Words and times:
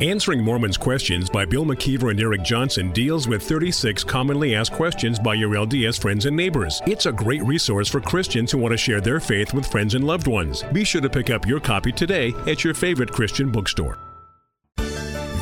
Answering 0.00 0.42
Mormons 0.42 0.78
Questions 0.78 1.28
by 1.28 1.44
Bill 1.44 1.66
McKeever 1.66 2.10
and 2.10 2.18
Eric 2.18 2.42
Johnson 2.42 2.90
deals 2.92 3.28
with 3.28 3.42
36 3.42 4.02
commonly 4.02 4.54
asked 4.54 4.72
questions 4.72 5.18
by 5.18 5.34
your 5.34 5.50
LDS 5.50 6.00
friends 6.00 6.24
and 6.24 6.34
neighbors. 6.34 6.80
It's 6.86 7.04
a 7.04 7.12
great 7.12 7.42
resource 7.42 7.86
for 7.86 8.00
Christians 8.00 8.50
who 8.50 8.56
want 8.56 8.72
to 8.72 8.78
share 8.78 9.02
their 9.02 9.20
faith 9.20 9.52
with 9.52 9.66
friends 9.66 9.94
and 9.94 10.06
loved 10.06 10.26
ones. 10.26 10.62
Be 10.72 10.84
sure 10.84 11.02
to 11.02 11.10
pick 11.10 11.28
up 11.28 11.46
your 11.46 11.60
copy 11.60 11.92
today 11.92 12.32
at 12.46 12.64
your 12.64 12.72
favorite 12.72 13.12
Christian 13.12 13.52
bookstore. 13.52 13.98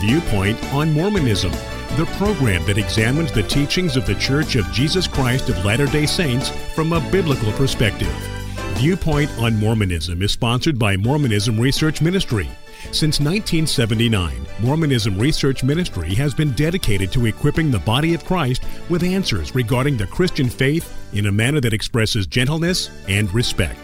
Viewpoint 0.00 0.61
on 0.75 0.93
Mormonism, 0.93 1.52
the 1.96 2.09
program 2.16 2.66
that 2.66 2.79
examines 2.79 3.30
the 3.30 3.45
teachings 3.45 3.96
of 3.96 4.06
the 4.06 4.16
Church 4.16 4.56
of 4.56 4.66
Jesus 4.72 5.06
Christ 5.06 5.48
of 5.50 5.64
Latter 5.64 5.86
day 5.86 6.04
Saints 6.04 6.48
from 6.75 6.93
a 6.93 7.11
biblical 7.12 7.52
perspective. 7.52 8.12
Viewpoint 8.75 9.30
on 9.38 9.56
Mormonism 9.61 10.20
is 10.20 10.32
sponsored 10.32 10.80
by 10.80 10.96
Mormonism 10.96 11.61
Research 11.61 12.02
Ministry. 12.02 12.48
Since 12.86 13.20
1979, 13.20 14.46
Mormonism 14.61 15.18
Research 15.18 15.62
Ministry 15.62 16.14
has 16.14 16.32
been 16.32 16.53
dedicated 16.53 17.12
to 17.12 17.26
equipping 17.26 17.70
the 17.70 17.80
body 17.80 18.14
of 18.14 18.25
Christ 18.25 18.62
with 18.89 19.03
answers 19.03 19.54
regarding 19.54 19.96
the 19.96 20.07
Christian 20.07 20.48
faith 20.48 20.90
in 21.12 21.26
a 21.26 21.32
manner 21.32 21.61
that 21.61 21.75
expresses 21.75 22.26
gentleness 22.26 22.90
and 23.08 23.32
respect. 23.34 23.79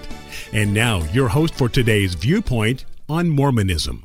And 0.53 0.73
now, 0.73 1.03
your 1.13 1.29
host 1.29 1.55
for 1.55 1.69
today's 1.69 2.15
Viewpoint 2.15 2.85
on 3.09 3.29
Mormonism. 3.29 4.05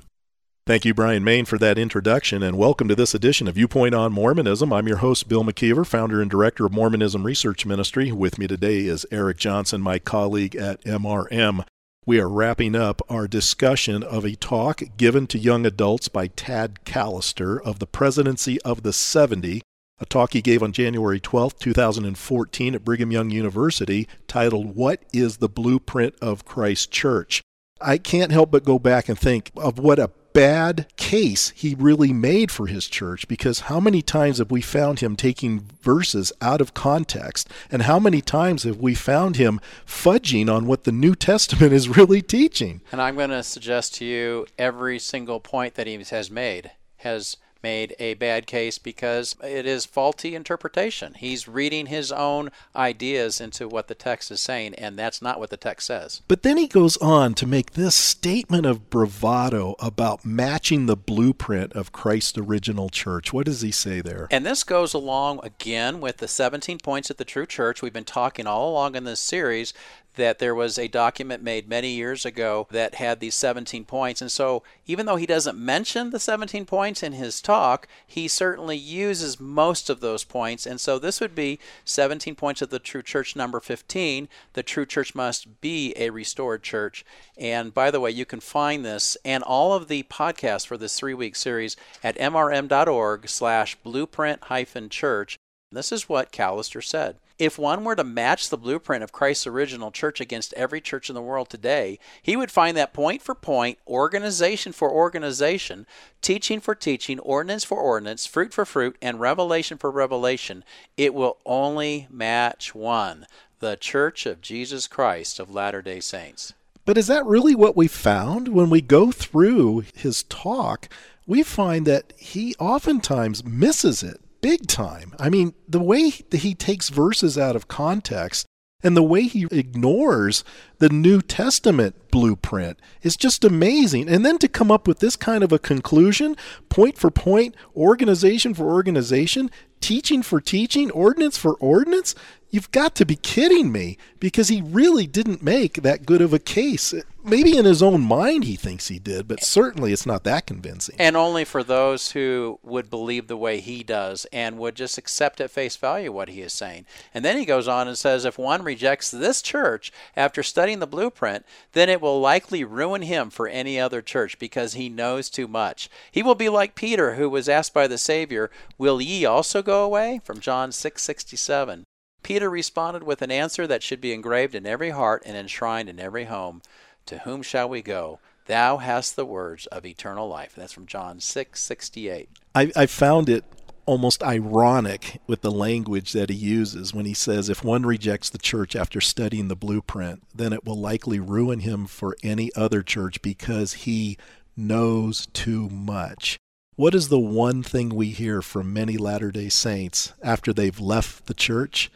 Thank 0.66 0.86
you, 0.86 0.94
Brian 0.94 1.24
Main, 1.24 1.46
for 1.46 1.58
that 1.58 1.78
introduction, 1.78 2.44
and 2.44 2.58
welcome 2.58 2.88
to 2.90 2.96
this 2.96 3.16
edition 3.16 3.48
of 3.48 3.56
Viewpoint 3.56 3.96
on 3.96 4.12
Mormonism. 4.12 4.74
I'm 4.74 4.88
your 4.88 4.98
host, 4.98 5.30
Bill 5.30 5.44
McKeever, 5.44 5.86
founder 5.86 6.22
and 6.22 6.30
director 6.30 6.66
of 6.66 6.74
Mormonism 6.74 7.24
Research 7.24 7.66
Ministry. 7.66 8.12
With 8.12 8.38
me 8.38 8.48
today 8.48 8.82
is 8.82 9.06
Eric 9.12 9.38
Johnson, 9.38 9.82
my 9.82 9.98
colleague 9.98 10.56
at 10.56 10.84
MRM. 10.84 11.64
We 12.06 12.20
are 12.20 12.30
wrapping 12.30 12.76
up 12.76 13.02
our 13.10 13.28
discussion 13.28 14.04
of 14.04 14.26
a 14.26 14.36
talk 14.36 14.82
given 14.98 15.28
to 15.28 15.38
young 15.38 15.66
adults 15.66 16.08
by 16.08 16.28
Tad 16.28 16.84
Callister 16.86 17.62
of 17.62 17.80
the 17.80 17.86
Presidency 17.86 18.60
of 18.62 18.84
the 18.84 18.94
70, 18.94 19.62
a 20.00 20.06
talk 20.06 20.34
he 20.34 20.42
gave 20.42 20.64
on 20.64 20.72
January 20.72 21.20
12, 21.20 21.60
2014 21.60 22.74
at 22.76 22.86
Brigham 22.86 23.12
Young 23.12 23.30
University 23.30 24.08
titled, 24.28 24.76
What 24.76 25.04
is 25.14 25.38
the 25.38 25.50
Blueprint 25.50 26.16
of 26.22 26.46
Christ 26.46 26.90
Church? 26.90 27.42
I 27.82 27.98
can't 27.98 28.32
help 28.32 28.50
but 28.50 28.64
go 28.64 28.80
back 28.80 29.10
and 29.10 29.20
think 29.20 29.52
of 29.56 29.78
what 29.78 30.00
a 30.00 30.10
bad 30.34 30.88
case 30.96 31.50
he 31.56 31.76
really 31.76 32.14
made 32.14 32.52
for 32.52 32.68
his 32.68 32.88
church 32.88 33.28
because 33.28 33.62
how 33.62 33.80
many 33.80 34.02
times 34.02 34.38
have 34.38 34.52
we 34.52 34.62
found 34.62 35.00
him 35.00 35.16
taking 35.16 35.62
verses 35.82 36.32
out 36.42 36.62
of 36.62 36.74
context 36.74 37.50
and 37.72 37.84
how 37.84 38.00
many 38.00 38.22
times 38.22 38.64
have 38.64 38.78
we 38.78 38.96
found 38.96 39.36
him 39.36 39.60
fudging 39.86 40.54
on 40.54 40.66
what 40.66 40.84
the 40.84 40.92
New 40.92 41.16
Testament 41.16 41.74
is 41.74 41.90
really 41.98 42.22
teaching? 42.22 42.82
And 42.92 43.02
I'm 43.02 43.16
going 43.16 43.30
to 43.30 43.44
suggest 43.44 43.96
to 43.96 44.06
you 44.06 44.46
every 44.58 45.00
single 45.00 45.40
point 45.40 45.76
that 45.76 45.88
he 45.88 45.98
has 46.10 46.32
made 46.32 46.72
has 46.98 47.38
made 47.62 47.96
a 48.00 48.14
bad 48.16 48.48
case 48.48 48.78
because 48.78 49.36
it 49.44 49.66
is 49.66 49.86
faulty 49.86 50.36
interpretation. 50.36 51.14
He's 51.16 51.48
reading 51.48 51.88
his 51.88 52.12
own 52.12 52.50
ideas 52.76 53.42
into 53.42 53.68
what 53.68 53.88
the 53.88 53.96
text 53.96 54.32
is 54.32 54.42
saying, 54.42 54.76
and 54.76 54.98
that's 54.98 55.22
not 55.22 55.40
what 55.40 55.50
the 55.50 55.58
text 55.58 55.88
says. 55.88 56.22
But 56.28 56.44
then 56.44 56.58
he 56.58 56.68
goes 56.68 56.98
on 56.98 57.34
to 57.36 57.48
make 57.48 57.72
this 57.72 57.96
statement 57.96 58.66
of 58.66 58.90
bravado 58.90 59.76
about 59.80 60.26
matching 60.26 60.86
the 60.86 60.98
blueprint 60.98 61.74
of 61.74 61.92
Christ's 61.92 62.38
original 62.38 62.90
church. 62.90 63.34
What 63.34 63.46
does 63.46 63.62
he 63.62 63.72
say 63.72 64.02
there? 64.02 64.28
And 64.32 64.46
this 64.46 64.64
goes 64.64 64.94
along 64.94 65.40
again 65.44 66.00
with 66.00 66.18
the 66.18 66.28
17 66.28 66.80
points 66.80 67.10
of 67.10 67.18
the 67.18 67.26
true 67.26 67.46
church. 67.46 67.82
We've 67.82 67.94
been 67.94 68.06
talking 68.06 68.48
all 68.48 68.70
along 68.70 68.96
in 68.96 69.04
this 69.04 69.20
series 69.20 69.74
that 70.20 70.40
there 70.40 70.54
was 70.54 70.78
a 70.78 70.88
document 70.88 71.42
made 71.42 71.68
many 71.68 71.90
years 71.90 72.26
ago 72.26 72.68
that 72.72 72.96
had 72.96 73.20
these 73.20 73.36
17 73.36 73.86
points. 73.86 74.22
And 74.22 74.32
so, 74.32 74.64
even 74.86 75.06
though 75.06 75.16
he 75.16 75.26
doesn't 75.26 75.58
mention 75.58 76.10
the 76.12 76.20
17 76.20 76.66
points 76.66 77.02
in 77.02 77.14
his 77.14 77.42
talk, 77.42 77.88
he 78.06 78.28
certainly 78.28 78.78
uses 78.78 79.40
most 79.40 79.90
of 79.90 80.02
those 80.02 80.24
points. 80.24 80.66
And 80.66 80.80
so, 80.80 81.00
this 81.00 81.20
would 81.20 81.34
be 81.34 81.60
17 81.86 82.36
points 82.36 82.62
of 82.62 82.70
the 82.70 82.80
true 82.80 83.02
church, 83.02 83.36
number 83.36 83.60
15. 83.60 84.28
The 84.54 84.64
true 84.64 84.86
church 84.86 85.16
must 85.16 85.62
be 85.62 85.94
a 85.98 86.10
restored 86.10 86.64
church. 86.64 87.06
And 87.38 87.74
by 87.74 87.90
the 87.90 88.00
way, 88.00 88.12
you 88.12 88.26
can 88.26 88.42
find 88.42 88.86
this 88.86 89.18
and 89.24 89.44
all 89.44 89.74
of 89.74 89.88
the 89.88 90.04
podcasts 90.04 90.68
for 90.68 90.78
this 90.78 91.00
three 91.00 91.14
week 91.14 91.36
series 91.36 91.76
at 92.04 92.18
mrm.org 92.18 93.30
slash 93.30 93.76
blueprint 93.78 94.44
hyphen 94.44 94.90
church. 94.90 95.38
This 95.72 95.92
is 95.92 96.10
what 96.10 96.32
Callister 96.32 96.84
said. 96.84 97.18
If 97.40 97.58
one 97.58 97.86
were 97.86 97.96
to 97.96 98.04
match 98.04 98.50
the 98.50 98.58
blueprint 98.58 99.02
of 99.02 99.14
Christ's 99.14 99.48
original 99.48 99.92
church 99.92 100.20
against 100.20 100.54
every 100.56 100.82
church 100.82 101.10
in 101.10 101.16
the 101.16 101.22
world 101.22 101.50
today, 101.50 101.98
he 102.22 102.36
would 102.36 102.52
find 102.52 102.76
that 102.76 102.94
point 102.94 103.22
for 103.22 103.34
point, 103.34 103.80
organization 103.88 104.74
for 104.74 104.92
organization, 104.92 105.88
teaching 106.22 106.60
for 106.60 106.76
teaching, 106.76 107.18
ordinance 107.20 107.64
for 107.64 107.80
ordinance, 107.80 108.26
fruit 108.26 108.54
for 108.54 108.66
fruit, 108.66 108.98
and 109.02 109.22
revelation 109.22 109.78
for 109.78 109.90
revelation, 109.90 110.66
it 110.98 111.14
will 111.14 111.38
only 111.46 112.08
match 112.12 112.76
one 112.76 113.26
the 113.60 113.78
Church 113.78 114.26
of 114.26 114.42
Jesus 114.42 114.88
Christ 114.88 115.40
of 115.40 115.50
Latter 115.50 115.82
day 115.82 116.02
Saints. 116.02 116.54
But 116.84 116.98
is 116.98 117.08
that 117.08 117.26
really 117.26 117.56
what 117.56 117.78
we 117.78 117.88
found? 117.88 118.50
When 118.50 118.70
we 118.70 118.82
go 118.82 119.12
through 119.12 119.86
his 119.96 120.24
talk, 120.24 120.90
we 121.26 121.44
find 121.44 121.86
that 121.86 122.12
he 122.18 122.56
oftentimes 122.60 123.46
misses 123.46 124.04
it 124.04 124.20
big 124.42 124.68
time. 124.68 125.14
I 125.20 125.30
mean, 125.30 125.54
the 125.68 125.82
way 125.82 126.10
he 126.10 126.56
takes 126.56 126.90
verses 126.90 127.38
out 127.38 127.56
of 127.56 127.68
context 127.68 128.46
and 128.82 128.96
the 128.96 129.04
way 129.04 129.24
he 129.24 129.46
ignores 129.52 130.44
the 130.78 130.90
New 130.90 131.22
Testament 131.22 131.96
blueprint 132.12 132.80
is 133.02 133.18
just 133.18 133.44
amazing. 133.44 134.08
And 134.08 134.26
then 134.26 134.38
to 134.38 134.48
come 134.48 134.72
up 134.72 134.88
with 134.88 135.00
this 135.00 135.18
kind 135.18 135.44
of 135.44 135.52
a 135.52 135.60
conclusion, 135.60 136.38
point 136.70 136.98
for 136.98 137.12
point, 137.12 137.56
organization 137.76 138.54
for 138.54 138.70
organization, 138.70 139.52
teaching 139.82 140.24
for 140.24 140.40
teaching, 140.40 140.92
ordinance 140.92 141.38
for 141.38 141.56
ordinance, 141.56 142.16
you've 142.50 142.72
got 142.72 142.96
to 142.96 143.06
be 143.06 143.16
kidding 143.16 143.72
me 143.72 143.98
because 144.20 144.48
he 144.48 144.62
really 144.62 145.08
didn't 145.08 145.44
make 145.44 145.82
that 145.82 146.06
good 146.06 146.22
of 146.22 146.34
a 146.34 146.40
case 146.40 146.94
maybe 147.24 147.58
in 147.58 147.66
his 147.66 147.82
own 147.82 148.02
mind 148.02 148.44
he 148.44 148.56
thinks 148.56 148.88
he 148.88 149.00
did, 149.00 149.28
but 149.28 149.44
certainly 149.44 149.94
it's 149.94 150.06
not 150.06 150.24
that 150.24 150.46
convincing. 150.46 150.96
And 151.00 151.16
only 151.16 151.46
for 151.46 151.64
those 151.64 152.12
who 152.12 152.60
would 152.64 152.90
believe 152.90 153.28
the 153.28 153.38
way 153.38 153.60
he 153.60 153.84
does 153.84 154.26
and 154.32 154.58
would 154.58 154.76
just 154.76 154.98
accept 154.98 155.42
at 155.42 155.52
face 155.52 155.76
value 155.76 156.12
what 156.12 156.30
he 156.30 156.42
is 156.42 156.54
saying. 156.54 156.86
And 157.14 157.24
then 157.24 157.38
he 157.38 157.46
goes 157.46 157.68
on 157.68 157.88
and 157.88 157.98
says 157.98 158.26
if 158.26 158.38
one 158.38 158.64
rejects 158.64 159.12
this 159.12 159.42
church 159.42 159.92
after 160.16 160.44
studying 160.44 160.80
the 160.80 160.88
blueprint, 160.88 161.46
then 161.74 161.90
it 161.90 162.02
will 162.02 162.20
likely 162.20 162.64
ruin 162.64 163.02
him 163.02 163.30
for 163.30 163.48
any 163.48 163.80
other 163.80 164.02
church 164.02 164.40
because 164.40 164.74
he 164.74 164.90
knows 164.90 165.30
too 165.30 165.48
much. 165.48 165.90
He 166.12 166.24
will 166.24 166.36
be 166.36 166.50
like 166.50 166.76
Peter 166.76 167.16
who 167.16 167.30
was 167.30 167.50
asked 167.50 167.74
by 167.74 167.88
the 167.88 167.98
Savior, 167.98 168.50
"Will 168.78 169.02
ye 169.02 169.26
also 169.26 169.62
go 169.62 169.84
away?" 169.84 170.22
from 170.24 170.40
John 170.40 170.72
6:67. 170.72 171.86
Peter 172.30 172.48
responded 172.48 173.02
with 173.02 173.24
an 173.24 173.32
answer 173.32 173.66
that 173.66 173.82
should 173.82 174.00
be 174.00 174.14
engraved 174.14 174.54
in 174.54 174.68
every 174.68 174.92
heart 174.92 175.24
and 175.26 175.36
enshrined 175.36 175.90
in 175.90 176.00
every 176.00 176.26
home. 176.26 176.62
To 177.08 177.18
whom 177.18 177.42
shall 177.42 177.68
we 177.68 177.82
go? 177.82 178.20
Thou 178.46 178.78
hast 178.78 179.16
the 179.16 179.26
words 179.26 179.66
of 179.66 179.84
eternal 179.84 180.28
life. 180.28 180.54
And 180.54 180.62
that's 180.62 180.72
from 180.72 180.86
John 180.86 181.20
6 181.20 181.60
68. 181.60 182.30
I, 182.54 182.72
I 182.76 182.86
found 182.86 183.30
it 183.30 183.46
almost 183.88 184.22
ironic 184.22 185.20
with 185.26 185.42
the 185.42 185.50
language 185.50 186.12
that 186.12 186.30
he 186.30 186.36
uses 186.36 186.94
when 186.94 187.08
he 187.08 187.16
says, 187.16 187.50
if 187.50 187.64
one 187.64 187.84
rejects 187.84 188.30
the 188.30 188.38
church 188.38 188.76
after 188.76 189.02
studying 189.02 189.48
the 189.48 189.56
blueprint, 189.56 190.22
then 190.36 190.54
it 190.54 190.64
will 190.64 190.80
likely 190.80 191.20
ruin 191.20 191.62
him 191.62 191.88
for 191.88 192.16
any 192.22 192.52
other 192.56 192.84
church 192.84 193.24
because 193.24 193.74
he 193.74 194.20
knows 194.56 195.26
too 195.34 195.68
much. 195.70 196.38
What 196.76 196.96
is 196.96 197.10
the 197.10 197.20
one 197.20 197.64
thing 197.64 197.90
we 197.90 198.12
hear 198.12 198.44
from 198.44 198.72
many 198.72 198.98
Latter 198.98 199.32
day 199.32 199.50
Saints 199.50 200.14
after 200.22 200.54
they've 200.54 200.80
left 200.80 201.26
the 201.26 201.34
church? 201.34 201.92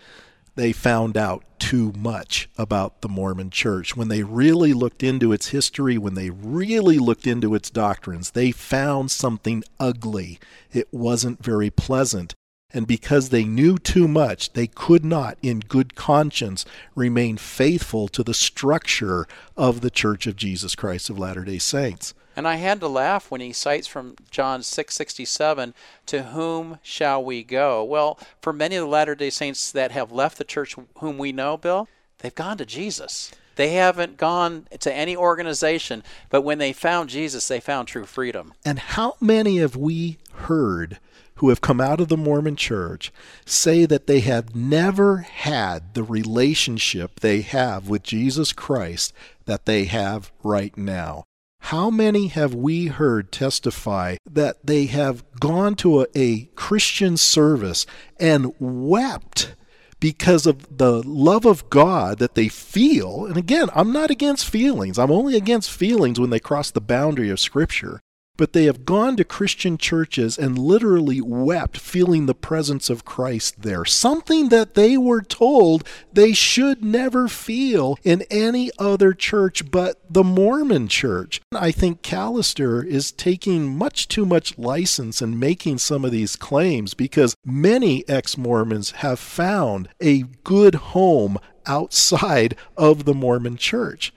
They 0.56 0.72
found 0.72 1.18
out 1.18 1.44
too 1.60 1.94
much 1.98 2.50
about 2.58 3.02
the 3.02 3.10
Mormon 3.10 3.50
church. 3.50 3.96
When 3.96 4.10
they 4.10 4.24
really 4.24 4.74
looked 4.74 5.02
into 5.02 5.32
its 5.32 5.50
history, 5.50 5.98
when 5.98 6.14
they 6.14 6.30
really 6.30 7.00
looked 7.00 7.26
into 7.26 7.56
its 7.56 7.70
doctrines, 7.70 8.32
they 8.32 8.52
found 8.52 9.12
something 9.12 9.64
ugly. 9.80 10.40
It 10.72 10.88
wasn't 10.92 11.44
very 11.44 11.70
pleasant. 11.70 12.36
And 12.74 12.88
because 12.88 13.30
they 13.30 13.44
knew 13.44 13.78
too 13.78 14.08
much, 14.08 14.54
they 14.54 14.68
could 14.68 15.06
not, 15.06 15.38
in 15.42 15.60
good 15.60 15.96
conscience, 15.96 16.66
remain 16.96 17.38
faithful 17.38 18.08
to 18.10 18.24
the 18.24 18.34
structure 18.34 19.28
of 19.56 19.82
the 19.82 19.92
Church 19.92 20.26
of 20.26 20.36
Jesus 20.36 20.76
Christ 20.76 21.10
of 21.10 21.20
Latter 21.20 21.46
day 21.46 21.60
Saints. 21.60 22.14
And 22.36 22.48
I 22.48 22.56
had 22.56 22.80
to 22.80 22.88
laugh 22.88 23.30
when 23.30 23.42
he 23.42 23.54
cites 23.54 23.88
from 23.88 24.16
John 24.32 24.64
6:67, 24.64 25.74
"To 26.08 26.24
whom 26.24 26.80
shall 26.82 27.24
we 27.24 27.44
go?" 27.44 27.84
Well, 27.84 28.20
for 28.42 28.52
many 28.52 28.76
of 28.76 28.82
the 28.82 28.88
Latter-day 28.88 29.30
Saints 29.30 29.72
that 29.72 29.92
have 29.92 30.12
left 30.12 30.38
the 30.38 30.44
church 30.44 30.76
whom 30.98 31.18
we 31.18 31.32
know, 31.32 31.58
Bill, 31.58 31.88
they've 32.20 32.34
gone 32.34 32.58
to 32.58 32.66
Jesus. 32.66 33.32
They 33.56 33.74
haven't 33.74 34.18
gone 34.18 34.68
to 34.80 34.92
any 34.92 35.16
organization, 35.16 36.04
but 36.32 36.42
when 36.42 36.58
they 36.58 36.74
found 36.74 37.12
Jesus, 37.12 37.48
they 37.48 37.60
found 37.60 37.88
true 37.88 38.06
freedom. 38.06 38.54
And 38.66 38.80
how 38.80 39.16
many 39.20 39.58
have 39.58 39.76
we 39.76 40.18
heard 40.34 41.00
who 41.36 41.50
have 41.50 41.62
come 41.62 41.80
out 41.80 42.00
of 42.00 42.08
the 42.08 42.18
Mormon 42.18 42.56
church 42.56 43.12
say 43.46 43.86
that 43.86 44.08
they 44.08 44.22
have 44.22 44.56
never 44.56 45.18
had 45.18 45.94
the 45.94 46.02
relationship 46.02 47.20
they 47.20 47.42
have 47.42 47.88
with 47.88 48.02
Jesus 48.02 48.54
Christ 48.54 49.14
that 49.46 49.66
they 49.66 49.86
have 49.86 50.32
right 50.42 50.76
now? 50.76 51.26
How 51.68 51.90
many 51.90 52.28
have 52.28 52.54
we 52.54 52.88
heard 52.88 53.32
testify 53.32 54.18
that 54.30 54.66
they 54.66 54.88
have 54.88 55.24
gone 55.40 55.76
to 55.76 56.02
a, 56.02 56.08
a, 56.14 56.46
Christian 56.56 57.16
service 57.16 57.86
and 58.20 58.54
wept 58.60 59.56
because 60.02 60.46
of 60.46 60.78
the 60.78 61.02
love 61.02 61.46
of 61.46 61.70
God 61.70 62.20
that 62.20 62.36
they 62.36 62.50
feel? 62.50 63.26
And 63.26 63.38
again, 63.38 63.70
I'm 63.74 63.94
not 63.94 64.12
against 64.12 64.50
feelings, 64.50 65.00
I'm 65.00 65.10
only 65.10 65.38
against 65.38 65.72
feelings 65.72 66.20
when 66.20 66.32
they 66.32 66.40
cross 66.40 66.70
the 66.70 66.82
boundary 66.82 67.30
of 67.30 67.40
Scripture 67.40 68.02
but 68.38 68.54
they 68.54 68.66
have 68.66 68.86
gone 68.86 69.16
to 69.18 69.24
Christian 69.24 69.78
churches 69.78 70.38
and 70.38 70.58
literally 70.58 71.22
wept, 71.22 71.78
feeling 71.78 72.26
the 72.26 72.34
presence 72.34 72.90
of 72.90 73.06
Christ 73.06 73.62
there. 73.62 73.86
Something 73.86 74.50
that 74.50 74.74
they 74.74 74.98
were 74.98 75.22
told 75.22 75.88
they 76.12 76.34
should 76.34 76.84
never 76.84 77.28
feel 77.28 77.98
in 78.04 78.24
any 78.32 78.72
other 78.80 79.14
church 79.14 79.70
but 79.70 80.02
the 80.10 80.24
Mormon 80.24 80.88
church. 80.88 81.42
I 81.54 81.72
think 81.72 82.02
Callister 82.02 82.86
is 82.86 83.12
taking 83.12 83.78
much 83.78 84.08
too 84.08 84.26
much 84.26 84.58
license 84.58 85.22
in 85.22 85.38
making 85.38 85.78
some 85.78 86.04
of 86.04 86.12
these 86.12 86.36
claims 86.36 86.94
because 86.94 87.36
many 87.46 88.08
ex 88.10 88.38
Mormons 88.38 88.92
have 88.92 89.20
found 89.20 89.90
a 90.02 90.24
good 90.44 90.76
home 90.76 91.38
outside 91.66 92.56
of 92.78 93.06
the 93.06 93.14
Mormon 93.14 93.58
church. 93.58 94.14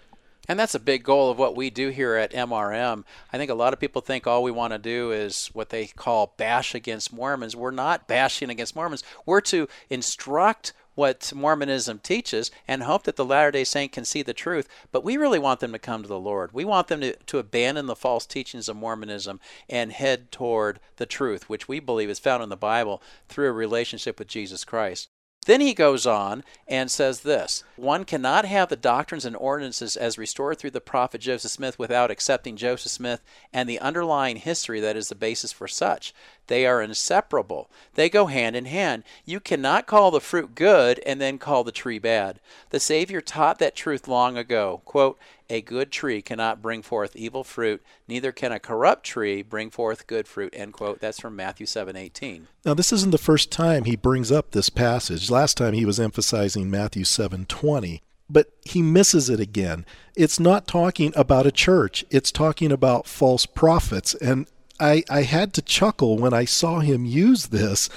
And 0.48 0.58
that's 0.58 0.74
a 0.74 0.80
big 0.80 1.02
goal 1.02 1.30
of 1.30 1.38
what 1.38 1.56
we 1.56 1.70
do 1.70 1.88
here 1.88 2.14
at 2.14 2.32
MRM. 2.32 3.04
I 3.32 3.38
think 3.38 3.50
a 3.50 3.54
lot 3.54 3.72
of 3.72 3.80
people 3.80 4.02
think 4.02 4.26
all 4.26 4.42
we 4.42 4.50
want 4.50 4.72
to 4.72 4.78
do 4.78 5.12
is 5.12 5.48
what 5.52 5.70
they 5.70 5.86
call 5.86 6.34
bash 6.36 6.74
against 6.74 7.12
Mormons. 7.12 7.56
We're 7.56 7.70
not 7.70 8.06
bashing 8.06 8.50
against 8.50 8.76
Mormons. 8.76 9.02
We're 9.24 9.40
to 9.42 9.68
instruct 9.90 10.72
what 10.96 11.32
Mormonism 11.34 11.98
teaches 12.00 12.50
and 12.66 12.82
hope 12.82 13.04
that 13.04 13.16
the 13.16 13.24
Latter 13.24 13.50
day 13.50 13.64
Saint 13.64 13.92
can 13.92 14.04
see 14.04 14.22
the 14.22 14.34
truth. 14.34 14.66
But 14.90 15.04
we 15.04 15.16
really 15.16 15.38
want 15.38 15.60
them 15.60 15.72
to 15.72 15.78
come 15.78 16.02
to 16.02 16.08
the 16.08 16.18
Lord. 16.18 16.52
We 16.52 16.64
want 16.64 16.88
them 16.88 17.02
to, 17.02 17.14
to 17.14 17.38
abandon 17.38 17.86
the 17.86 17.94
false 17.94 18.26
teachings 18.26 18.68
of 18.68 18.76
Mormonism 18.76 19.38
and 19.68 19.92
head 19.92 20.32
toward 20.32 20.80
the 20.96 21.06
truth, 21.06 21.48
which 21.48 21.68
we 21.68 21.78
believe 21.80 22.10
is 22.10 22.18
found 22.18 22.42
in 22.42 22.48
the 22.48 22.56
Bible 22.56 23.02
through 23.28 23.48
a 23.48 23.52
relationship 23.52 24.18
with 24.18 24.28
Jesus 24.28 24.64
Christ. 24.64 25.08
Then 25.46 25.60
he 25.60 25.74
goes 25.74 26.06
on 26.06 26.42
and 26.68 26.90
says 26.90 27.20
this 27.20 27.64
One 27.76 28.04
cannot 28.04 28.44
have 28.44 28.68
the 28.68 28.76
doctrines 28.76 29.24
and 29.24 29.36
ordinances 29.36 29.96
as 29.96 30.18
restored 30.18 30.58
through 30.58 30.72
the 30.72 30.80
prophet 30.80 31.20
Joseph 31.20 31.52
Smith 31.52 31.78
without 31.78 32.10
accepting 32.10 32.56
Joseph 32.56 32.90
Smith 32.92 33.22
and 33.52 33.68
the 33.68 33.78
underlying 33.78 34.36
history 34.36 34.80
that 34.80 34.96
is 34.96 35.08
the 35.08 35.14
basis 35.14 35.52
for 35.52 35.68
such. 35.68 36.12
They 36.48 36.66
are 36.66 36.82
inseparable. 36.82 37.70
They 37.94 38.08
go 38.08 38.26
hand 38.26 38.56
in 38.56 38.66
hand. 38.66 39.04
You 39.24 39.38
cannot 39.38 39.86
call 39.86 40.10
the 40.10 40.20
fruit 40.20 40.54
good 40.54 41.00
and 41.06 41.20
then 41.20 41.38
call 41.38 41.62
the 41.62 41.72
tree 41.72 41.98
bad. 41.98 42.40
The 42.70 42.80
Savior 42.80 43.20
taught 43.20 43.58
that 43.60 43.76
truth 43.76 44.08
long 44.08 44.36
ago. 44.36 44.82
Quote, 44.84 45.18
a 45.48 45.60
good 45.62 45.90
tree 45.90 46.22
cannot 46.22 46.62
bring 46.62 46.82
forth 46.82 47.14
evil 47.16 47.44
fruit, 47.44 47.82
neither 48.08 48.32
can 48.32 48.52
a 48.52 48.58
corrupt 48.58 49.04
tree 49.04 49.42
bring 49.42 49.70
forth 49.70 50.06
good 50.06 50.26
fruit. 50.26 50.52
End 50.56 50.72
quote. 50.72 51.00
That's 51.00 51.20
from 51.20 51.36
Matthew 51.36 51.66
7:18. 51.66 52.48
Now 52.64 52.74
this 52.74 52.92
isn't 52.92 53.12
the 53.12 53.18
first 53.18 53.50
time 53.50 53.84
he 53.84 53.96
brings 53.96 54.32
up 54.32 54.50
this 54.50 54.70
passage. 54.70 55.30
Last 55.30 55.56
time 55.56 55.74
he 55.74 55.84
was 55.84 56.00
emphasizing 56.00 56.70
Matthew 56.70 57.04
7:20 57.04 58.00
but 58.28 58.48
he 58.64 58.82
misses 58.82 59.30
it 59.30 59.40
again. 59.40 59.86
It's 60.16 60.40
not 60.40 60.66
talking 60.66 61.12
about 61.14 61.46
a 61.46 61.52
church, 61.52 62.04
it's 62.10 62.32
talking 62.32 62.72
about 62.72 63.06
false 63.06 63.46
prophets. 63.46 64.14
And 64.14 64.48
I, 64.78 65.04
I 65.08 65.22
had 65.22 65.54
to 65.54 65.62
chuckle 65.62 66.18
when 66.18 66.34
I 66.34 66.44
saw 66.44 66.80
him 66.80 67.04
use 67.04 67.46
this 67.46 67.88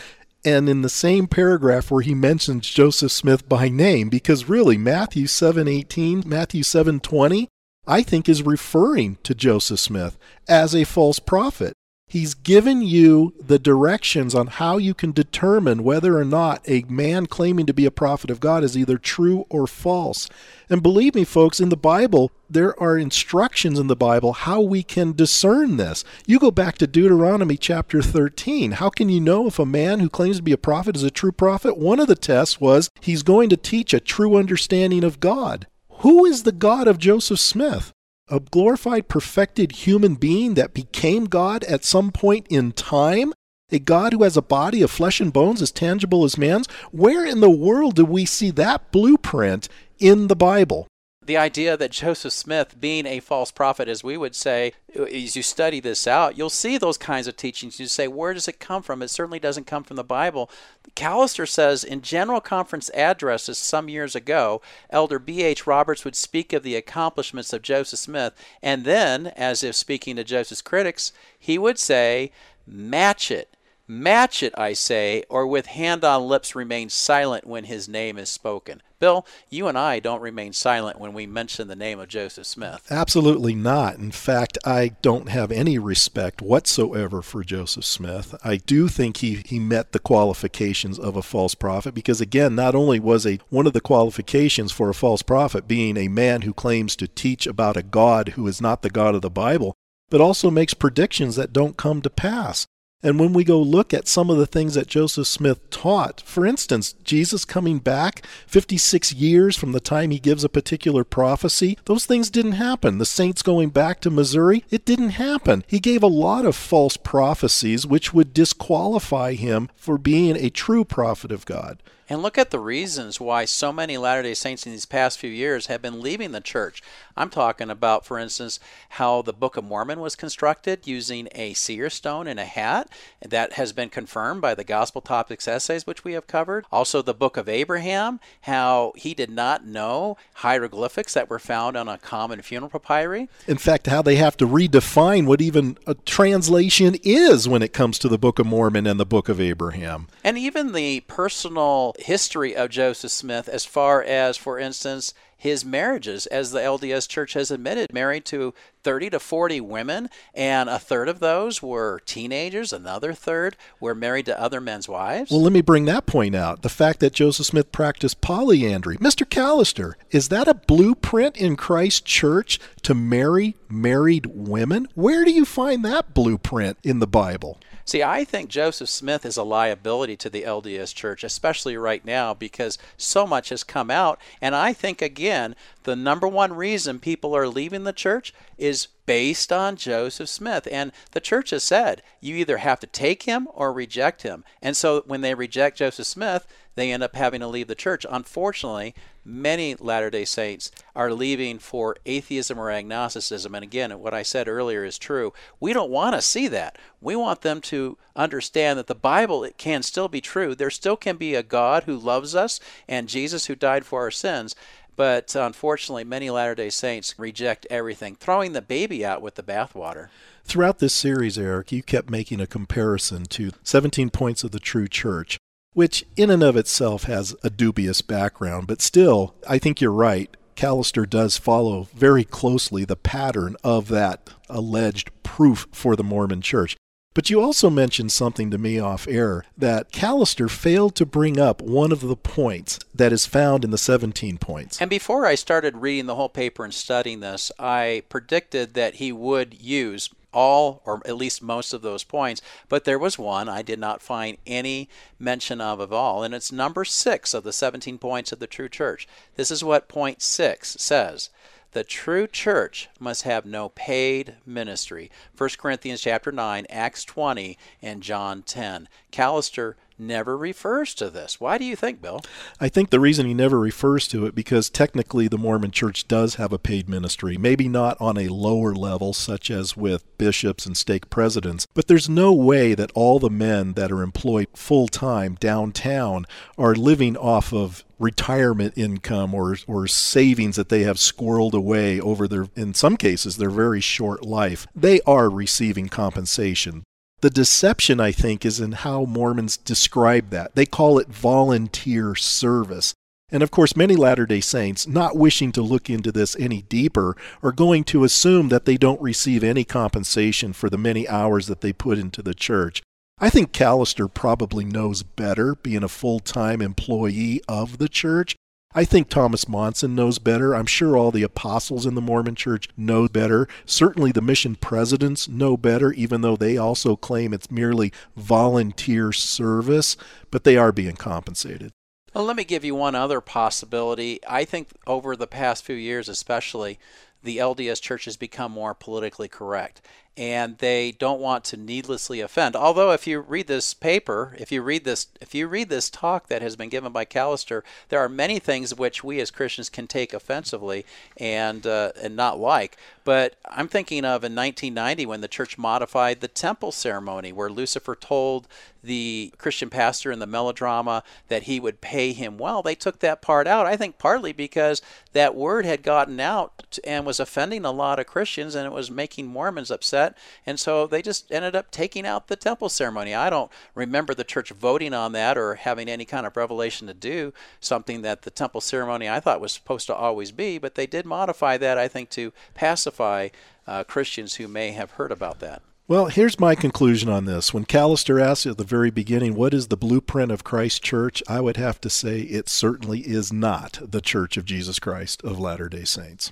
and 0.46 0.70
in 0.70 0.82
the 0.82 0.90
same 0.90 1.28
paragraph 1.28 1.92
where 1.92 2.02
he 2.02 2.14
mentions 2.14 2.70
Joseph 2.70 3.12
Smith 3.12 3.48
by 3.48 3.70
name 3.70 4.10
because 4.10 4.50
really 4.50 4.78
Matthew 4.78 5.26
7:18 5.26 6.26
Matthew 6.26 6.64
7:20 6.64 7.48
I 7.88 8.04
think 8.04 8.30
is 8.30 8.44
referring 8.44 9.18
to 9.24 9.34
Joseph 9.34 9.80
Smith 9.80 10.18
as 10.48 10.76
a 10.76 10.84
false 10.84 11.20
prophet 11.20 11.74
He's 12.10 12.34
given 12.34 12.82
you 12.82 13.36
the 13.40 13.60
directions 13.60 14.34
on 14.34 14.48
how 14.48 14.78
you 14.78 14.96
can 14.96 15.12
determine 15.12 15.84
whether 15.84 16.18
or 16.18 16.26
not 16.26 16.68
a 16.68 16.84
man 16.90 17.28
claiming 17.28 17.68
to 17.68 17.74
be 17.74 17.86
a 17.86 17.92
prophet 17.92 18.32
of 18.32 18.40
God 18.40 18.64
is 18.64 18.76
either 18.76 18.98
true 18.98 19.46
or 19.48 19.68
false. 19.68 20.28
And 20.72 20.82
believe 20.82 21.14
me, 21.14 21.24
folks, 21.24 21.60
in 21.60 21.70
the 21.70 21.78
Bible, 21.78 22.32
there 22.50 22.78
are 22.82 22.98
instructions 22.98 23.78
in 23.78 23.86
the 23.86 23.96
Bible 23.96 24.34
how 24.34 24.60
we 24.60 24.82
can 24.82 25.14
discern 25.14 25.78
this. 25.78 26.04
You 26.26 26.40
go 26.40 26.50
back 26.50 26.80
to 26.80 26.88
Deuteronomy 26.88 27.58
chapter 27.58 28.02
13. 28.02 28.72
How 28.72 28.90
can 28.90 29.10
you 29.10 29.20
know 29.20 29.46
if 29.46 29.60
a 29.60 29.66
man 29.66 30.00
who 30.00 30.10
claims 30.10 30.38
to 30.38 30.44
be 30.44 30.52
a 30.52 30.58
prophet 30.58 30.96
is 30.96 31.04
a 31.04 31.12
true 31.12 31.32
prophet? 31.32 31.78
One 31.78 32.00
of 32.00 32.08
the 32.08 32.16
tests 32.16 32.60
was 32.60 32.90
he's 33.02 33.22
going 33.22 33.50
to 33.50 33.58
teach 33.58 33.94
a 33.94 34.00
true 34.00 34.36
understanding 34.36 35.04
of 35.04 35.20
God. 35.20 35.68
Who 36.00 36.26
is 36.26 36.42
the 36.42 36.52
God 36.52 36.88
of 36.88 36.98
Joseph 36.98 37.40
Smith? 37.40 37.94
A 38.30 38.40
glorified, 38.40 39.08
perfected 39.08 39.72
human 39.72 40.16
being 40.16 40.54
that 40.56 40.74
became 40.74 41.26
God 41.26 41.64
at 41.64 41.86
some 41.86 42.12
point 42.12 42.48
in 42.50 42.72
time? 42.72 43.34
A 43.72 43.80
God 43.80 44.14
who 44.14 44.24
has 44.24 44.36
a 44.36 44.42
body 44.42 44.82
of 44.82 44.92
flesh 44.92 45.22
and 45.22 45.32
bones 45.32 45.62
as 45.62 45.72
tangible 45.72 46.24
as 46.26 46.38
man's? 46.38 46.68
Where 46.92 47.26
in 47.26 47.40
the 47.40 47.50
world 47.50 47.96
do 47.96 48.06
we 48.06 48.26
see 48.26 48.52
that 48.52 48.92
blueprint 48.92 49.70
in 50.00 50.28
the 50.28 50.36
Bible? 50.36 50.88
The 51.30 51.38
idea 51.38 51.78
that 51.78 51.92
Joseph 51.92 52.34
Smith, 52.34 52.82
being 52.82 53.06
a 53.06 53.20
false 53.20 53.52
prophet, 53.52 53.88
as 53.88 54.04
we 54.04 54.18
would 54.18 54.34
say, 54.36 54.74
as 54.96 55.36
you 55.36 55.44
study 55.44 55.80
this 55.80 56.08
out, 56.08 56.36
you'll 56.36 56.50
see 56.50 56.76
those 56.76 56.98
kinds 56.98 57.28
of 57.28 57.38
teachings. 57.38 57.80
You 57.80 57.86
say, 57.86 58.08
where 58.08 58.34
does 58.34 58.48
it 58.48 58.60
come 58.60 58.82
from? 58.82 59.04
It 59.04 59.12
certainly 59.12 59.38
doesn't 59.38 59.68
come 59.68 59.84
from 59.84 59.96
the 59.96 60.04
Bible. 60.04 60.50
Callister 60.96 61.48
says 61.48 61.84
in 61.84 62.02
general 62.02 62.42
conference 62.42 62.90
addresses 62.96 63.60
some 63.60 63.90
years 63.90 64.16
ago, 64.16 64.60
Elder 64.90 65.20
B.H. 65.20 65.68
Roberts 65.68 66.04
would 66.04 66.16
speak 66.16 66.52
of 66.52 66.64
the 66.64 66.76
accomplishments 66.76 67.54
of 67.54 67.62
Joseph 67.62 68.00
Smith, 68.00 68.34
and 68.64 68.84
then, 68.84 69.28
as 69.28 69.64
if 69.64 69.76
speaking 69.76 70.16
to 70.16 70.24
Joseph's 70.24 70.64
critics, 70.64 71.14
he 71.38 71.60
would 71.60 71.78
say, 71.78 72.32
match 72.66 73.30
it 73.30 73.56
Match 73.92 74.44
it, 74.44 74.54
I 74.56 74.74
say, 74.74 75.24
or 75.30 75.48
with 75.48 75.66
hand 75.66 76.04
on 76.04 76.28
lips 76.28 76.54
remain 76.54 76.90
silent 76.90 77.48
when 77.48 77.64
his 77.64 77.90
name 77.90 78.20
is 78.20 78.30
spoken. 78.30 78.84
Bill, 79.00 79.26
you 79.50 79.68
and 79.68 79.76
I 79.80 80.00
don't 80.00 80.22
remain 80.22 80.54
silent 80.54 81.00
when 81.00 81.12
we 81.12 81.26
mention 81.26 81.68
the 81.68 81.76
name 81.76 82.00
of 82.00 82.08
Joseph 82.08 82.46
Smith. 82.46 82.86
Absolutely 82.92 83.56
not. 83.56 83.96
In 83.96 84.12
fact, 84.12 84.60
I 84.64 84.90
don't 85.02 85.30
have 85.30 85.52
any 85.52 85.80
respect 85.80 86.40
whatsoever 86.40 87.24
for 87.24 87.44
Joseph 87.44 87.84
Smith. 87.84 88.36
I 88.44 88.58
do 88.58 88.90
think 88.90 89.18
he, 89.18 89.42
he 89.44 89.58
met 89.58 89.92
the 89.92 89.98
qualifications 89.98 91.00
of 91.00 91.16
a 91.16 91.24
false 91.24 91.56
prophet 91.56 91.96
because 91.96 92.22
again, 92.22 92.54
not 92.54 92.76
only 92.76 93.00
was 93.00 93.26
a 93.26 93.40
one 93.50 93.66
of 93.66 93.74
the 93.74 93.82
qualifications 93.82 94.72
for 94.72 94.92
a 94.92 94.94
false 94.94 95.24
prophet 95.24 95.68
being 95.68 95.98
a 95.98 96.10
man 96.10 96.44
who 96.44 96.54
claims 96.54 96.96
to 96.98 97.08
teach 97.08 97.48
about 97.48 97.76
a 97.76 97.82
God 97.82 98.30
who 98.36 98.46
is 98.46 98.62
not 98.62 98.84
the 98.84 98.92
God 98.92 99.16
of 99.16 99.24
the 99.24 99.32
Bible, 99.32 99.74
but 100.12 100.22
also 100.22 100.52
makes 100.52 100.76
predictions 100.76 101.36
that 101.38 101.52
don't 101.52 101.76
come 101.76 102.04
to 102.04 102.10
pass. 102.12 102.68
And 103.02 103.18
when 103.18 103.32
we 103.32 103.46
go 103.46 103.62
look 103.62 103.94
at 103.94 104.10
some 104.10 104.30
of 104.30 104.38
the 104.38 104.46
things 104.46 104.74
that 104.74 104.88
Joseph 104.88 105.26
Smith 105.26 105.70
taught, 105.70 106.20
for 106.26 106.46
instance, 106.46 106.96
Jesus 107.06 107.46
coming 107.46 107.80
back 107.80 108.26
56 108.46 109.14
years 109.14 109.56
from 109.56 109.72
the 109.72 109.80
time 109.80 110.12
he 110.12 110.20
gives 110.20 110.44
a 110.44 110.50
particular 110.50 111.06
prophecy, 111.06 111.78
those 111.86 112.06
things 112.06 112.30
didn't 112.30 112.54
happen. 112.54 112.98
The 112.98 113.06
saints 113.06 113.42
going 113.42 113.70
back 113.70 114.02
to 114.02 114.10
Missouri, 114.10 114.66
it 114.70 114.84
didn't 114.84 115.12
happen. 115.12 115.64
He 115.66 115.80
gave 115.80 116.04
a 116.04 116.08
lot 116.08 116.46
of 116.46 116.58
false 116.58 116.98
prophecies 116.98 117.88
which 117.88 118.14
would 118.14 118.34
disqualify 118.34 119.36
him 119.36 119.70
for 119.78 119.98
being 119.98 120.36
a 120.36 120.50
true 120.50 120.84
prophet 120.84 121.32
of 121.32 121.46
God. 121.46 121.82
And 122.10 122.24
look 122.24 122.40
at 122.40 122.50
the 122.50 122.60
reasons 122.60 123.22
why 123.22 123.46
so 123.46 123.72
many 123.72 123.96
Latter 123.96 124.24
day 124.24 124.34
Saints 124.34 124.66
in 124.66 124.72
these 124.72 124.88
past 124.88 125.20
few 125.20 125.30
years 125.30 125.68
have 125.68 125.80
been 125.80 126.02
leaving 126.02 126.32
the 126.32 126.42
church. 126.42 126.82
I'm 127.16 127.30
talking 127.30 127.70
about, 127.70 128.04
for 128.04 128.18
instance, 128.18 128.60
how 128.90 129.22
the 129.22 129.34
Book 129.34 129.58
of 129.58 129.64
Mormon 129.64 130.00
was 130.00 130.16
constructed 130.16 130.88
using 130.88 131.28
a 131.36 131.54
seer 131.54 131.88
stone 131.90 132.26
and 132.26 132.40
a 132.40 132.46
hat. 132.46 132.90
That 133.22 133.54
has 133.54 133.74
been 133.74 133.90
confirmed 133.90 134.42
by 134.42 134.56
the 134.56 134.64
Gospel 134.64 135.02
Topics 135.02 135.48
essays, 135.48 135.86
which 135.86 136.04
we 136.04 136.14
have 136.14 136.26
covered. 136.26 136.66
Also, 136.72 137.04
the 137.04 137.14
Book 137.14 137.38
of 137.38 137.48
Abraham, 137.48 138.20
how 138.42 138.94
he 138.96 139.14
did 139.14 139.30
not 139.30 139.66
know 139.66 140.18
hieroglyphics 140.36 141.14
that 141.14 141.30
were 141.30 141.38
found 141.38 141.78
on 141.78 141.88
a 141.88 142.00
common 142.00 142.42
funeral 142.42 142.72
papyri. 142.72 143.30
In 143.46 143.58
fact, 143.58 143.86
how 143.86 144.02
they 144.02 144.16
have 144.16 144.36
to 144.38 144.48
redefine 144.48 145.28
what 145.28 145.42
even 145.42 145.78
a 145.86 145.94
translation 145.94 146.96
is 147.04 147.48
when 147.48 147.62
it 147.62 147.74
comes 147.74 148.00
to 148.00 148.08
the 148.08 148.18
Book 148.18 148.40
of 148.40 148.48
Mormon 148.48 148.88
and 148.88 149.00
the 149.00 149.06
Book 149.06 149.30
of 149.30 149.40
Abraham. 149.40 150.08
And 150.24 150.40
even 150.40 150.72
the 150.72 151.02
personal 151.02 151.94
history 152.00 152.56
of 152.56 152.70
Joseph 152.70 153.12
Smith 153.12 153.48
as 153.48 153.66
far 153.66 154.02
as, 154.02 154.38
for 154.38 154.60
instance, 154.60 155.14
his 155.40 155.64
marriages, 155.64 156.26
as 156.26 156.52
the 156.52 156.60
LDS 156.60 157.08
Church 157.08 157.32
has 157.32 157.50
admitted, 157.50 157.94
married 157.94 158.26
to 158.26 158.54
30 158.84 159.12
to 159.12 159.20
40 159.22 159.62
women, 159.62 160.10
and 160.34 160.70
a 160.70 160.78
third 160.78 161.08
of 161.08 161.20
those 161.20 161.64
were 161.64 162.02
teenagers, 162.06 162.74
another 162.74 163.14
third 163.14 163.56
were 163.80 163.96
married 163.96 164.26
to 164.26 164.40
other 164.40 164.60
men's 164.60 164.90
wives. 164.90 165.32
Well, 165.32 165.42
let 165.42 165.54
me 165.54 165.62
bring 165.62 165.86
that 165.86 166.06
point 166.06 166.36
out. 166.36 166.62
The 166.62 166.68
fact 166.68 167.00
that 167.00 167.14
Joseph 167.14 167.46
Smith 167.46 167.72
practiced 167.72 168.20
polyandry. 168.20 168.98
Mr. 168.98 169.26
Callister, 169.26 169.94
is 170.12 170.28
that 170.28 170.50
a 170.50 170.54
blueprint 170.54 171.38
in 171.38 171.56
Christ 171.56 172.06
church 172.06 172.60
to 172.82 172.94
marry 172.94 173.56
married 173.70 174.26
women? 174.26 174.90
Where 174.94 175.24
do 175.24 175.32
you 175.32 175.46
find 175.46 175.86
that 175.86 176.14
blueprint 176.14 176.78
in 176.84 177.00
the 177.00 177.08
Bible? 177.08 177.60
See, 177.90 178.04
I 178.04 178.24
think 178.24 178.52
Joseph 178.52 178.88
Smith 178.88 179.26
is 179.26 179.36
a 179.36 179.42
liability 179.42 180.16
to 180.18 180.30
the 180.30 180.44
LDS 180.44 180.94
Church, 180.94 181.24
especially 181.24 181.76
right 181.76 182.06
now, 182.06 182.36
because 182.36 182.78
so 182.98 183.26
much 183.26 183.50
has 183.50 183.64
come 183.64 183.90
out. 183.90 184.22
And 184.40 184.56
I 184.56 184.74
think, 184.74 185.02
again, 185.02 185.56
the 185.86 185.96
number 185.96 186.28
one 186.28 186.54
reason 186.54 187.00
people 187.00 187.36
are 187.36 187.48
leaving 187.48 187.86
the 187.86 187.92
church 187.92 188.32
is 188.60 188.90
based 189.10 189.52
on 189.52 189.76
Joseph 189.76 190.30
Smith. 190.30 190.68
And 190.72 190.92
the 191.14 191.20
church 191.20 191.50
has 191.50 191.64
said 191.64 192.04
you 192.22 192.36
either 192.36 192.58
have 192.58 192.80
to 192.82 192.86
take 192.86 193.24
him 193.24 193.48
or 193.56 193.74
reject 193.74 194.22
him. 194.22 194.44
And 194.62 194.78
so 194.78 195.02
when 195.08 195.22
they 195.22 195.34
reject 195.34 195.80
Joseph 195.80 196.06
Smith, 196.06 196.46
they 196.76 196.92
end 196.92 197.02
up 197.02 197.16
having 197.16 197.40
to 197.40 197.48
leave 197.48 197.66
the 197.66 197.74
church. 197.74 198.06
Unfortunately, 198.08 198.94
many 199.26 199.74
Latter 199.74 200.12
day 200.12 200.26
Saints 200.26 200.70
are 200.96 201.12
leaving 201.12 201.58
for 201.58 201.98
atheism 202.06 202.60
or 202.60 202.70
agnosticism. 202.70 203.56
And 203.56 203.64
again, 203.64 203.98
what 203.98 204.14
I 204.14 204.22
said 204.22 204.48
earlier 204.48 204.86
is 204.86 205.00
true. 205.00 205.34
We 205.60 205.74
don't 205.74 205.90
want 205.90 206.14
to 206.14 206.22
see 206.22 206.48
that. 206.48 206.78
We 207.02 207.16
want 207.16 207.42
them 207.42 207.62
to 207.62 207.98
understand 208.16 208.78
that 208.78 208.86
the 208.86 208.94
Bible 208.94 209.44
it 209.44 209.58
can 209.58 209.82
still 209.82 210.08
be 210.08 210.22
true. 210.22 210.54
There 210.54 210.70
still 210.70 210.96
can 210.96 211.18
be 211.18 211.34
a 211.34 211.42
God 211.42 211.86
who 211.86 211.98
loves 211.98 212.36
us 212.36 212.60
and 212.88 213.10
Jesus 213.10 213.48
who 213.48 213.56
died 213.56 213.88
for 213.88 214.02
our 214.02 214.12
sins. 214.12 214.56
But 215.00 215.34
uh, 215.34 215.44
unfortunately, 215.46 216.04
many 216.04 216.30
Latter 216.30 216.56
day 216.56 216.70
Saints 216.70 217.18
reject 217.18 217.66
everything, 217.70 218.16
throwing 218.16 218.52
the 218.52 218.62
baby 218.62 219.06
out 219.06 219.22
with 219.22 219.36
the 219.36 219.44
bathwater. 219.44 220.10
Throughout 220.44 220.80
this 220.80 220.94
series, 220.94 221.38
Eric, 221.38 221.72
you 221.72 221.82
kept 221.82 222.10
making 222.10 222.42
a 222.42 222.46
comparison 222.46 223.24
to 223.28 223.52
17 223.64 224.10
Points 224.10 224.44
of 224.44 224.52
the 224.52 224.60
True 224.60 224.90
Church 224.90 225.38
which 225.74 226.04
in 226.18 226.30
and 226.30 226.44
of 226.44 226.58
itself 226.58 227.04
has 227.04 227.36
a 227.44 227.50
dubious 227.50 228.02
background. 228.02 228.68
But 228.68 228.82
still, 228.82 229.36
I 229.48 229.60
think 229.60 229.80
you're 229.80 229.92
right. 229.92 230.36
Callister 230.56 231.10
does 231.10 231.38
follow 231.38 231.88
very 231.94 232.26
closely 232.26 232.84
the 232.84 232.98
pattern 232.98 233.56
of 233.64 233.88
that 233.88 234.30
alleged 234.50 235.12
proof 235.24 235.68
for 235.72 235.96
the 235.96 236.04
Mormon 236.04 236.42
Church. 236.42 236.76
But 237.20 237.30
you 237.30 237.42
also 237.42 237.70
mentioned 237.70 238.14
something 238.14 238.50
to 238.50 238.58
me 238.58 238.80
off 238.80 239.06
air 239.06 239.44
that 239.58 239.92
Callister 239.92 240.50
failed 240.50 240.96
to 240.96 241.06
bring 241.06 241.38
up 241.38 241.62
one 241.62 241.92
of 241.92 242.00
the 242.00 242.16
points 242.16 242.80
that 242.96 243.12
is 243.12 243.26
found 243.26 243.66
in 243.66 243.72
the 243.72 243.78
17 243.78 244.38
points. 244.38 244.80
And 244.80 244.90
before 244.90 245.26
I 245.26 245.36
started 245.36 245.76
reading 245.76 246.06
the 246.06 246.16
whole 246.16 246.30
paper 246.30 246.64
and 246.64 246.74
studying 246.74 247.20
this, 247.20 247.52
I 247.60 248.04
predicted 248.08 248.74
that 248.76 248.96
he 248.96 249.12
would 249.12 249.62
use 249.62 250.10
all 250.32 250.82
or 250.86 251.02
at 251.06 251.18
least 251.18 251.44
most 251.44 251.74
of 251.74 251.82
those 251.82 252.06
points, 252.06 252.42
but 252.70 252.86
there 252.86 252.98
was 252.98 253.20
one 253.20 253.50
I 253.50 253.64
did 253.64 253.80
not 253.80 254.02
find 254.02 254.38
any 254.48 254.88
mention 255.20 255.60
of 255.60 255.82
at 255.82 255.92
all, 255.92 256.24
and 256.24 256.34
it's 256.34 256.54
number 256.54 256.86
six 256.86 257.34
of 257.34 257.44
the 257.44 257.52
17 257.52 257.98
points 257.98 258.32
of 258.32 258.40
the 258.40 258.48
true 258.48 258.70
church. 258.70 259.10
This 259.36 259.52
is 259.52 259.62
what 259.62 259.90
point 259.90 260.22
six 260.22 260.78
says. 260.80 261.32
The 261.72 261.84
true 261.84 262.26
church 262.26 262.90
must 263.00 263.24
have 263.24 263.46
no 263.46 263.70
paid 263.70 264.38
ministry. 264.44 265.12
1 265.38 265.50
Corinthians 265.60 266.02
chapter 266.02 266.32
9, 266.32 266.66
Acts 266.68 267.06
20, 267.06 267.58
and 267.82 268.02
John 268.02 268.42
10. 268.42 268.90
Callister 269.12 269.76
never 270.00 270.38
refers 270.38 270.94
to 270.96 271.10
this. 271.10 271.40
Why 271.40 271.58
do 271.58 271.66
you 271.66 271.76
think, 271.76 272.02
Bill? 272.02 272.22
I 272.60 272.70
think 272.70 272.90
the 272.90 273.00
reason 273.00 273.26
he 273.26 273.34
never 273.34 273.60
refers 273.60 274.08
to 274.10 274.26
it 274.26 274.36
because 274.36 274.70
technically 274.70 275.28
the 275.28 275.38
Mormon 275.38 275.72
church 275.72 276.08
does 276.08 276.36
have 276.36 276.54
a 276.54 276.60
paid 276.60 276.88
ministry, 276.88 277.38
maybe 277.38 277.68
not 277.68 277.98
on 278.00 278.18
a 278.18 278.30
lower 278.30 278.74
level 278.74 279.14
such 279.14 279.52
as 279.52 279.76
with 279.76 280.06
bishops 280.18 280.66
and 280.66 280.78
stake 280.78 281.10
presidents, 281.10 281.68
but 281.74 281.88
there's 281.88 282.10
no 282.10 282.34
way 282.34 282.74
that 282.74 282.92
all 282.94 283.20
the 283.20 283.30
men 283.30 283.74
that 283.74 283.92
are 283.92 284.02
employed 284.02 284.48
full 284.56 284.88
time 284.88 285.36
downtown 285.40 286.26
are 286.58 286.76
living 286.76 287.18
off 287.18 287.54
of 287.54 287.84
retirement 288.00 288.74
income 288.78 289.34
or 289.34 289.58
or 289.68 289.86
savings 289.86 290.56
that 290.56 290.70
they 290.70 290.84
have 290.84 290.96
squirreled 290.96 291.54
away 291.54 292.00
over 292.00 292.28
their 292.28 292.48
in 292.56 292.74
some 292.74 292.96
cases 292.96 293.38
their 293.38 293.50
very 293.50 293.82
short 293.82 294.26
life. 294.26 294.66
They 294.74 295.02
are 295.02 295.30
receiving 295.30 295.90
compensation. 295.90 296.84
The 297.22 297.30
deception, 297.30 298.00
I 298.00 298.12
think, 298.12 298.46
is 298.46 298.60
in 298.60 298.72
how 298.72 299.04
Mormons 299.04 299.58
describe 299.58 300.30
that. 300.30 300.56
They 300.56 300.66
call 300.66 301.00
it 301.00 301.10
volunteer 301.10 302.16
service. 302.16 302.94
And 303.32 303.44
of 303.44 303.52
course, 303.52 303.76
many 303.76 303.96
Latter 303.96 304.26
day 304.26 304.40
Saints, 304.40 304.88
not 304.88 305.18
wishing 305.18 305.52
to 305.52 305.62
look 305.62 305.90
into 305.90 306.12
this 306.12 306.36
any 306.40 306.62
deeper, 306.64 307.16
are 307.44 307.52
going 307.52 307.84
to 307.86 308.04
assume 308.04 308.50
that 308.50 308.66
they 308.66 308.78
don't 308.78 309.02
receive 309.02 309.44
any 309.44 309.64
compensation 309.64 310.54
for 310.54 310.70
the 310.70 310.78
many 310.78 311.08
hours 311.08 311.48
that 311.48 311.62
they 311.62 311.74
put 311.74 311.98
into 311.98 312.22
the 312.22 312.34
church. 312.34 312.82
I 313.20 313.30
think 313.30 313.52
Callister 313.52 314.12
probably 314.12 314.64
knows 314.64 315.04
better, 315.04 315.56
being 315.56 315.84
a 315.84 315.90
full 315.90 316.20
time 316.20 316.62
employee 316.62 317.42
of 317.48 317.78
the 317.78 317.90
church, 317.90 318.36
I 318.76 318.86
think 318.86 319.10
Thomas 319.10 319.48
Monson 319.48 319.96
knows 319.96 320.20
better. 320.20 320.54
I'm 320.54 320.68
sure 320.68 320.96
all 320.96 321.10
the 321.10 321.24
apostles 321.24 321.88
in 321.88 321.96
the 321.96 322.02
Mormon 322.02 322.36
church 322.36 322.70
know 322.78 323.08
better. 323.08 323.48
Certainly 323.66 324.12
the 324.12 324.22
mission 324.22 324.54
presidents 324.56 325.28
know 325.28 325.58
better, 325.58 325.92
even 325.94 326.22
though 326.22 326.36
they 326.36 326.56
also 326.56 326.96
claim 326.96 327.34
it's 327.34 327.50
merely 327.50 327.92
volunteer 328.16 329.12
service, 329.12 329.98
but 330.30 330.44
they 330.44 330.56
are 330.56 330.72
being 330.72 330.96
compensated. 330.96 331.72
Well, 332.14 332.26
let 332.26 332.36
me 332.36 332.44
give 332.44 332.64
you 332.64 332.76
one 332.76 332.94
other 332.94 333.22
possibility. 333.22 334.20
I 334.28 334.46
think 334.46 334.70
over 334.86 335.16
the 335.16 335.26
past 335.26 335.64
few 335.64 335.76
years, 335.76 336.08
especially, 336.08 336.78
the 337.24 337.38
LDS 337.38 337.82
church 337.82 338.06
has 338.06 338.18
become 338.18 338.52
more 338.52 338.76
politically 338.76 339.28
correct 339.28 339.82
and 340.20 340.58
they 340.58 340.92
don't 340.92 341.22
want 341.22 341.46
to 341.46 341.56
needlessly 341.56 342.20
offend. 342.20 342.54
Although 342.54 342.92
if 342.92 343.08
you 343.08 343.22
read 343.22 343.48
this 343.48 343.74
paper, 343.74 344.36
if 344.38 344.52
you 344.52 344.62
read 344.62 344.84
this 344.84 345.08
if 345.22 345.34
you 345.34 345.48
read 345.48 345.70
this 345.70 345.90
talk 345.90 346.28
that 346.28 346.42
has 346.42 346.58
been 346.58 346.68
given 346.68 346.92
by 346.92 347.06
Callister, 347.06 347.62
there 347.88 348.02
are 348.02 348.10
many 348.10 348.38
things 348.38 348.76
which 348.76 349.02
we 349.02 349.22
as 349.22 349.32
Christians 349.32 349.70
can 349.70 349.88
take 349.88 350.14
offensively 350.14 350.86
and 351.16 351.66
uh, 351.66 351.94
and 352.02 352.18
not 352.18 352.38
like. 352.38 352.76
But 353.06 353.38
I'm 353.50 353.70
thinking 353.70 354.04
of 354.04 354.26
in 354.26 354.36
1990 354.36 355.06
when 355.06 355.22
the 355.22 355.30
church 355.30 355.58
modified 355.58 356.20
the 356.20 356.28
temple 356.28 356.74
ceremony 356.74 357.32
where 357.32 357.50
Lucifer 357.50 357.96
told 357.96 358.46
the 358.84 359.34
Christian 359.38 359.70
pastor 359.70 360.12
in 360.12 360.20
the 360.20 360.28
melodrama 360.28 361.04
that 361.28 361.44
he 361.44 361.60
would 361.60 361.82
pay 361.82 362.14
him 362.14 362.38
well. 362.38 362.62
They 362.62 362.76
took 362.76 363.00
that 363.00 363.22
part 363.22 363.48
out. 363.48 363.66
I 363.66 363.76
think 363.76 363.98
partly 363.98 364.32
because 364.32 364.82
that 365.14 365.36
word 365.36 365.66
had 365.66 365.84
gotten 365.84 366.20
out 366.20 366.80
and 366.84 367.06
was 367.06 367.20
offending 367.20 367.66
a 367.66 367.72
lot 367.72 368.00
of 368.00 368.08
Christians 368.08 368.56
and 368.56 368.66
it 368.66 368.72
was 368.72 368.92
making 368.92 369.28
Mormons 369.28 369.72
upset 369.72 370.09
that. 370.10 370.18
And 370.46 370.60
so 370.60 370.88
they 370.88 371.02
just 371.02 371.32
ended 371.32 371.56
up 371.56 371.72
taking 371.72 372.06
out 372.06 372.28
the 372.28 372.36
temple 372.36 372.70
ceremony. 372.70 373.14
I 373.14 373.30
don't 373.30 373.52
remember 373.76 374.14
the 374.14 374.24
church 374.24 374.52
voting 374.52 374.94
on 374.94 375.12
that 375.14 375.38
or 375.38 375.56
having 375.56 375.88
any 375.88 376.06
kind 376.06 376.26
of 376.26 376.38
revelation 376.38 376.88
to 376.88 376.94
do 376.94 377.34
something 377.60 378.02
that 378.02 378.24
the 378.24 378.32
temple 378.32 378.62
ceremony 378.62 379.10
I 379.10 379.20
thought 379.20 379.42
was 379.42 379.52
supposed 379.52 379.88
to 379.88 379.96
always 379.96 380.32
be, 380.32 380.58
but 380.58 380.76
they 380.76 380.88
did 380.88 381.06
modify 381.06 381.58
that, 381.58 381.78
I 381.78 381.88
think, 381.88 382.10
to 382.12 382.34
pacify 382.54 383.30
uh, 383.68 383.84
Christians 383.84 384.36
who 384.36 384.48
may 384.48 384.72
have 384.72 384.92
heard 384.92 385.12
about 385.12 385.40
that. 385.40 385.62
Well, 385.88 386.06
here's 386.06 386.40
my 386.40 386.54
conclusion 386.54 387.10
on 387.10 387.26
this. 387.26 387.52
When 387.52 387.66
Callister 387.66 388.22
asked 388.22 388.46
at 388.46 388.60
the 388.60 388.64
very 388.64 388.92
beginning, 388.92 389.34
what 389.34 389.56
is 389.56 389.70
the 389.70 389.78
blueprint 389.78 390.32
of 390.32 390.44
Christ 390.44 390.84
Church? 390.84 391.24
I 391.28 391.42
would 391.42 391.58
have 391.58 391.82
to 391.82 391.90
say 391.90 392.20
it 392.20 392.48
certainly 392.48 393.00
is 393.00 393.34
not 393.34 393.80
the 393.82 394.02
Church 394.02 394.38
of 394.38 394.46
Jesus 394.46 394.78
Christ 394.78 395.24
of 395.24 395.40
Latter 395.40 395.68
day 395.68 395.86
Saints. 395.86 396.32